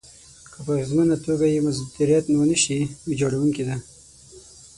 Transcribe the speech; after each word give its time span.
که 0.51 0.59
په 0.65 0.71
اغېزمنه 0.75 1.15
توګه 1.25 1.45
يې 1.53 1.59
مديريت 1.65 2.25
ونشي، 2.29 2.79
ويجاړونکې 3.07 3.63
ده. 3.69 3.75